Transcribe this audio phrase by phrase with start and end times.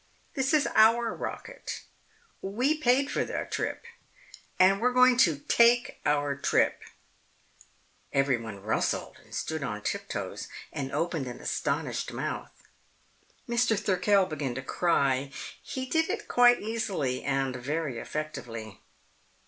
[0.33, 1.83] "This is our rocket.
[2.41, 3.85] We paid for our trip.
[4.57, 6.81] And we're going to take our trip!"
[8.11, 12.63] Everyone rustled and stood on tiptoes and opened an astonished mouth.
[13.47, 13.79] Mr.
[13.79, 15.29] Thirkell began to cry.
[15.61, 18.79] He did it quite easily and very effectively.